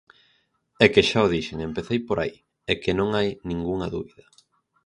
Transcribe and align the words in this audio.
É 0.85 0.87
que 0.93 1.07
xa 1.09 1.19
o 1.27 1.31
dixen, 1.33 1.59
empecei 1.61 1.99
por 2.07 2.17
aí, 2.23 2.35
é 2.71 2.73
que 2.81 2.91
non 2.99 3.09
hai 3.17 3.29
ningunha 3.49 3.87
dúbida. 3.95 4.25